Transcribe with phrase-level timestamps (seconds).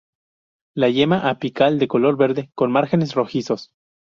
[0.73, 3.71] La yema apical de color verde con márgenes rojizos.